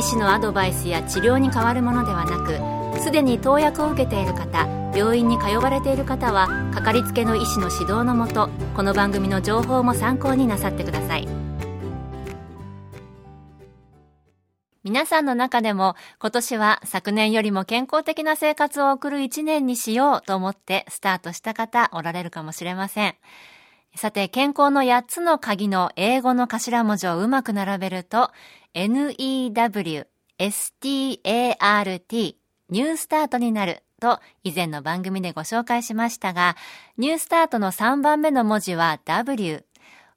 [0.00, 11.28] 医師のアドバイスや治療に変わるものではなくすでに投薬を受けている方病院に通われている方はかかりつけの医師の指導のもとこの番組の情報も参考になさってください
[14.84, 23.16] 皆さんの中でも今年は昨年よりも健康的な生活を送る一年にしようと思ってスタートした方おられるかもしれません。
[23.96, 28.30] さて、健康の8つの鍵の英語の頭文字をうまく並べると、
[28.74, 30.06] NEW、
[30.38, 32.36] START、
[32.70, 36.56] ニュースタートになると以前の番組でご紹介しましたが、
[36.96, 39.64] ニュースタートの3番目の文字は W、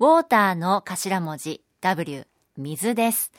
[0.00, 3.32] ウォーターの頭文字 W、水です。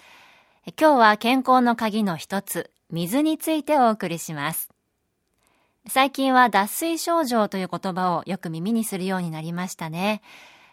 [0.79, 4.69] 今日は健康の鍵の一つ、水についてお送りします。
[5.87, 10.21] 最近は脱水症状という言葉をよく耳にするようになりましたね。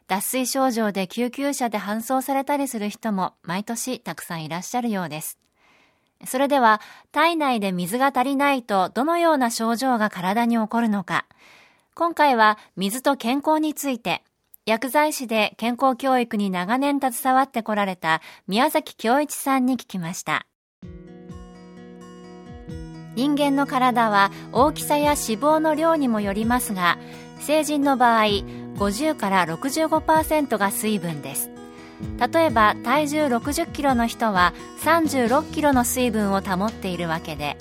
[0.08, 5.38] 脱水症状で救急車で搬送されたりする人も毎年たくさんいらっしゃるようです。
[6.24, 6.80] それでは
[7.12, 11.26] 体内で水が足りないとどのような症状が体に起こるのか。
[11.94, 14.22] 今回は水と健康について
[14.64, 20.46] 薬剤師で健康教育に長年携わってこられた宮崎京一さんに聞きました。
[23.14, 26.98] 人間の体は大きさや脂肪の量にもよりますが
[27.38, 28.26] 成人の場合
[28.76, 31.50] 50から65%が水分です。
[32.18, 34.52] 例えば体重60キロの人は
[34.82, 37.56] 36キロの水分を保っているわけで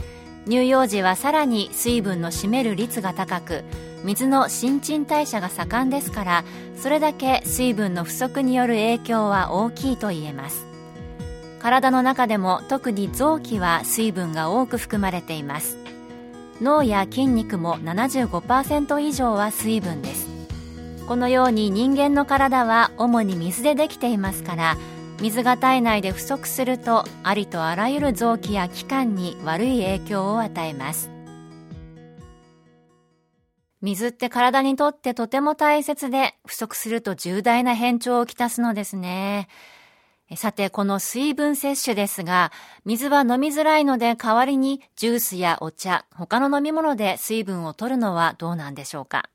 [0.46, 3.64] 乳幼児はさらに水分の占める率が高く
[4.04, 6.44] 水の新陳代謝が盛んですから
[6.76, 10.66] それだけ水分の不足による影響は大きいと言えます。
[11.60, 15.78] 体の中でも特に臓器は水分が多く含まれています。
[16.62, 20.25] 脳や筋肉も75%以上は水分です。
[21.08, 24.78] このように人間の体は主に水でできていますから
[25.22, 31.12] 水が体内で不足するとありとあらゆる臓器や器官に悪い影響を与えます
[33.82, 39.48] 水って体にとってとても大切で不足すると重大な変調をきたすのですね。
[40.38, 42.52] さて、この水分摂取ですが、
[42.84, 49.30] 水は飲みづらいので代わりにジュースやお茶、他の飲み物で水分を取るのはどうなんでしょうか？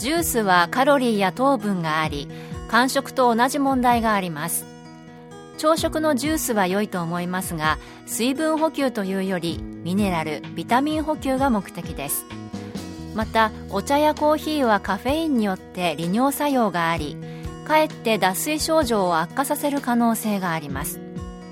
[0.00, 2.26] ジュースはカロリーや糖分があり、
[2.68, 4.64] 間食と同じ問題があります。
[5.58, 12.24] 朝食のジュースは良いと思いますが、水分補給というよりミネラル、ビタミン補給が目的です。
[13.14, 17.16] また、お茶やコーヒーはカフェインによって利尿作用があり、
[17.70, 20.98] かえって脱水症状を悪化させる可能性があります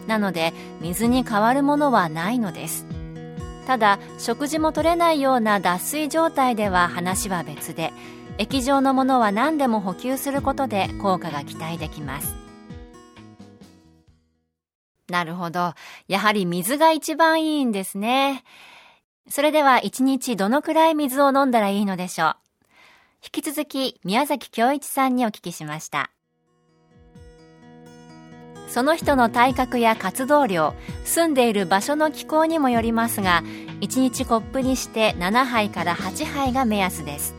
[0.08, 2.86] なので水に変わるものはないのです
[3.68, 7.92] ただ食事も取れないような脱水状態では話は別で
[8.38, 12.34] 液状のものは何でも補給することで効果が期待できます
[15.10, 15.72] なるほど。
[16.06, 18.44] やはり水が一番いいんですね。
[19.30, 22.36] それでは一日どのくらい水を飲んだらいいのでしょう？
[23.24, 26.10] 引き続き宮崎京一さんにお聞きしました
[28.68, 33.42] その人の体格や活動量住んでいる場所の気候にもよりますが
[33.80, 37.34] 1日コップにして7杯から8杯が目安です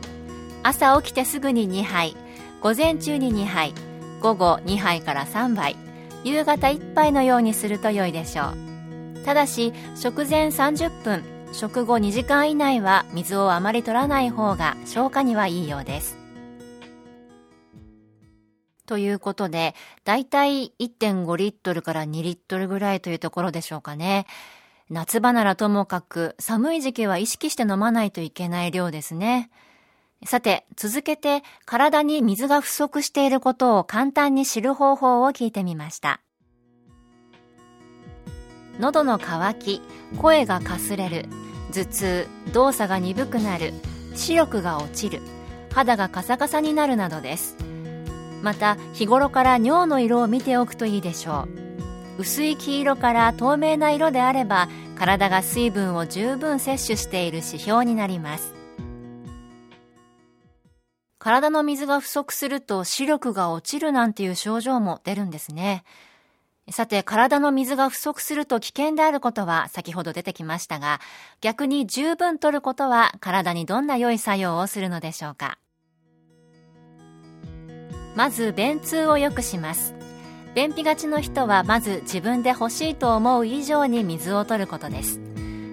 [0.62, 2.16] 朝起きてすぐに2杯
[2.60, 3.74] 午前中に2杯
[4.20, 5.76] 午後2杯から3杯
[6.24, 16.16] 夕方1杯のようにすると良いでしょうただし食前30分食後2時間以内は水をあまり取らない方が消化にはいいようです。
[18.86, 24.26] ということで、だいたい1.5リットルから2リットルぐらいというところでしょうかね。
[24.88, 29.50] 夏場ならともかく寒い時期は意識して飲まないといけない量ですね。
[30.26, 36.20] さて、続けて体に水が不足していることを簡単に知る方法を聞いてみました。
[38.78, 39.82] 喉の渇き、
[40.18, 41.26] 声がかすれる、
[41.72, 43.72] 頭痛、動作が鈍くなる、
[44.14, 45.20] 視力が落ちる、
[45.72, 47.56] 肌がカサカサになるなどです。
[48.42, 51.46] また、日頃から尿の色を見ておくといいでしょ
[52.18, 52.20] う。
[52.20, 54.68] 薄い黄色から透明な色であれば、
[54.98, 58.59] 体が水分を十分摂取している指標になります。
[61.20, 65.84] 体の水が不足すると視力が落ちるなんていう症状も出るんですね。
[66.70, 70.98] さて、体の水が不足すると危険であることは先ほど出てきましたが、
[71.42, 75.58] 逆に十分取ることは体にどんな良い作用をするのでしょうか。
[78.16, 79.94] まず、便通を良くします。
[80.54, 85.20] 便秘がちの人はまず自分で欲しいと思う以上に水を取ることです。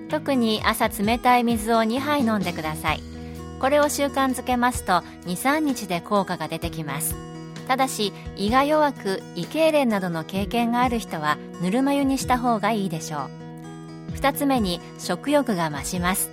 [0.10, 3.17] 特に朝冷たい水を2杯飲んでください。
[3.60, 7.16] これを習慣づけますと2、3日で効果が出てきます。
[7.68, 13.30] ただし胃が弱く胃痙攣などの経験がある人はぬるま湯にした方がいいでしょ
[14.12, 14.14] う。
[14.14, 16.30] 2つ目に食欲が増します。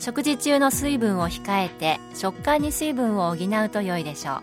[0.00, 4.42] 食事中の水分を控えて食感に水分を補うと良いでしょ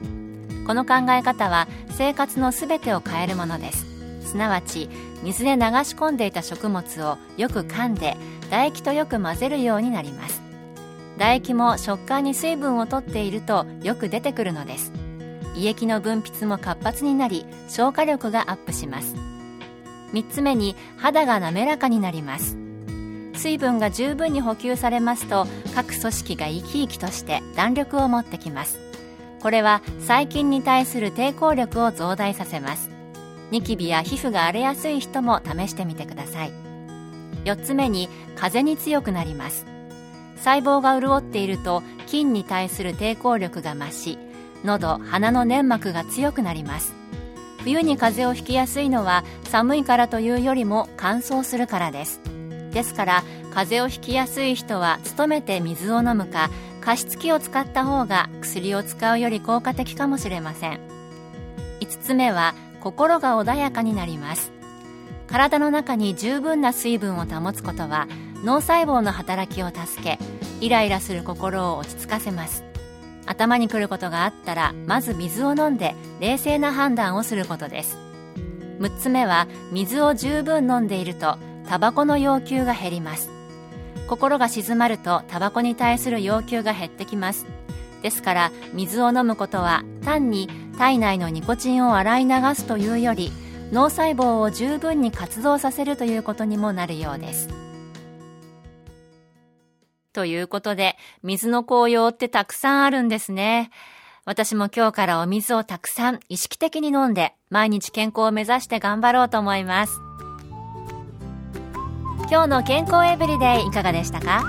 [0.64, 0.66] う。
[0.66, 3.86] この考え方は生活の全てを変えるものです。
[4.30, 4.90] すなわち
[5.24, 10.42] 水で流し込んでいた食物をよく噛んで唾液とよく混ぜるようになります。
[11.18, 14.92] 唾液も食感に水分をとっているとよく出てくるのです。
[15.56, 19.16] 胃液の分泌も活発になり消化力がアップします。
[20.14, 22.58] 3つ目に肌が滑らかになります。
[23.34, 28.80] 水分が十分に補給されますと各組織が生き生きとして弾力を持ってきます。
[29.42, 32.90] これは細菌に対する抵抗力を増大させます。
[33.52, 36.52] ニキビや皮膚が荒れやすい人も試してみてください。
[37.46, 39.75] 4つ目に風に強くなります。
[40.38, 44.18] 細胞が潤っていると菌に対する抵抗力が増し
[44.64, 46.94] 喉鼻の粘膜が強くなります。
[47.64, 52.22] 冬に風邪をひきやすいのは寒いからというよりも乾燥するからです。
[52.72, 53.24] ですから
[53.54, 56.50] 風邪をひきやすい人は努めて水を飲むか
[56.82, 60.80] 加湿器を使った方が薬を使うより効果的かもしれません。
[61.80, 64.52] 5つ目は心が穏やかになります。
[65.26, 68.08] 体の中に十分な水分を保つことは
[68.44, 70.20] 脳細胞の働きを助け
[70.62, 72.64] イライラする心を落ち着かせます。
[73.26, 77.98] 頭に来ることがあったらまず水を飲んで冷静な判断をすることです。
[78.80, 81.38] 6つ目は水を十分飲んでいると
[81.68, 83.30] タバコの要求が減ります。
[84.08, 87.46] 心が静まるとタバコに対する要求が減ってきます。
[88.04, 90.48] ですから水を飲むことは単に
[90.78, 93.32] 体内のニコチンを洗い流すというより
[93.72, 97.65] 脳細胞を十分に活動させるということにもなるようです。
[100.16, 103.70] ということで、水の紅葉ってたくさんあるんですね。
[104.24, 110.00] 私も今日からお水をたくさん意識的に飲んで、毎日健康を目指して頑張ろうと思います。
[112.32, 114.44] 今日の健康エブリデイいかがでしたか？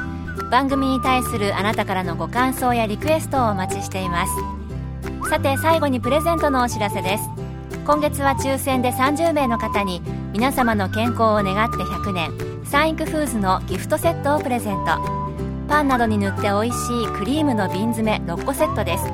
[0.50, 4.32] 番組に対するあなたからのご感想やリクエストをお待ちしています。
[5.28, 7.24] さて最後にプレゼントのお知らせです。
[7.84, 10.00] 今月は抽選で30名の方に
[10.32, 12.30] 皆様の健康を願って100年
[12.64, 15.25] サンイクフーズのギフトセットをプレゼント
[15.76, 19.04] パンなどに塗って美味しいクリームの瓶詰め6個セットです。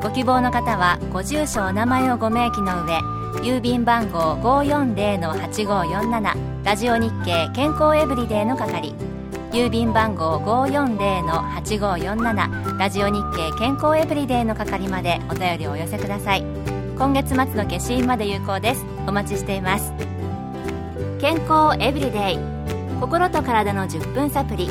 [0.00, 3.00] ご希望の方はご住所お名前をご明記の上
[3.42, 8.94] 郵便番号540-8547ラジオ日経健康エブリデイの係。
[9.50, 16.44] 郵便番号540-8547ラジオ日経健康エブリデイの係までお便りをお寄せください。
[16.96, 18.86] 今月末の消印まで有効です。
[19.08, 19.92] お待ちしています。
[21.20, 22.38] 健康エブリデイ
[23.00, 24.70] 心と体の10分サプリ。